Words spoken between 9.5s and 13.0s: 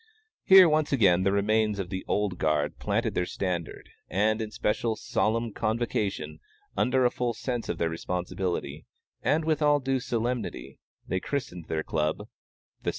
all due solemnity, they christened their Club THE ST.